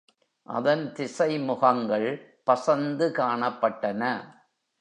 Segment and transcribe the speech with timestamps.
[0.47, 2.09] அதன் திசை முகங்கள்
[2.45, 4.03] பசந்து காணப்பட்டன.